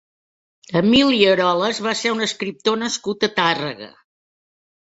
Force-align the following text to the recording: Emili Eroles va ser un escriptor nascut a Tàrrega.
Emili 0.79 1.19
Eroles 1.33 1.83
va 1.89 1.95
ser 2.01 2.13
un 2.15 2.25
escriptor 2.29 2.81
nascut 2.87 3.27
a 3.29 3.33
Tàrrega. 3.39 3.93